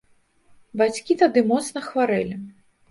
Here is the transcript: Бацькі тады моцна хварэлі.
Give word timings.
Бацькі 0.83 1.19
тады 1.21 1.47
моцна 1.53 1.87
хварэлі. 1.91 2.45